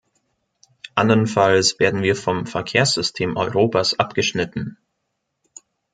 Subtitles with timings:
[0.95, 4.79] Anderenfalls werden wir vom Verkehrssystem Europas abgeschnitten.